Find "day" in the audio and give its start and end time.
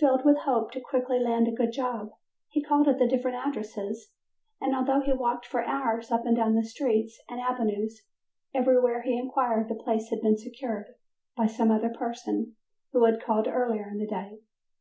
14.08-14.40